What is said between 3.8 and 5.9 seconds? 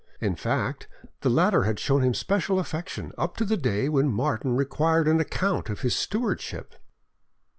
when Martin required an account of